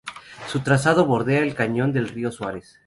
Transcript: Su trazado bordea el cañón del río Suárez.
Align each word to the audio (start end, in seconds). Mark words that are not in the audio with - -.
Su 0.47 0.61
trazado 0.61 1.05
bordea 1.05 1.41
el 1.43 1.53
cañón 1.53 1.93
del 1.93 2.09
río 2.09 2.31
Suárez. 2.31 2.79